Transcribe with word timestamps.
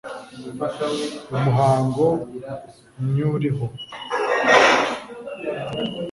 Umuhango 1.35 2.05
mywuriho. 3.13 3.65